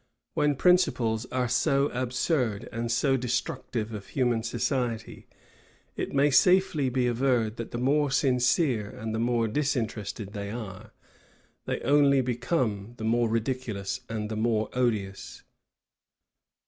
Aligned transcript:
When 0.33 0.55
principles 0.55 1.27
are 1.27 1.47
so 1.47 1.89
absurd 1.89 2.67
and 2.71 2.91
so 2.91 3.17
destructive 3.17 3.93
of 3.93 4.07
human 4.07 4.41
society, 4.41 5.27
it 5.95 6.11
may 6.11 6.31
safely 6.31 6.89
be 6.89 7.05
averred, 7.05 7.57
that 7.57 7.69
the 7.69 7.77
more 7.77 8.09
sincere 8.09 8.89
and 8.89 9.13
the 9.13 9.19
more 9.19 9.47
disinterested 9.47 10.33
they 10.33 10.49
are, 10.49 10.91
they 11.65 11.81
only 11.81 12.21
become 12.21 12.95
the 12.97 13.03
more 13.03 13.29
ridiculous 13.29 14.01
and 14.09 14.31
the 14.31 14.35
more 14.35 14.71
odious. 14.73 15.43